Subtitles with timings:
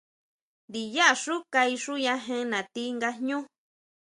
[0.69, 3.39] Ndiyá xú kaixuyajen natí nga jñú.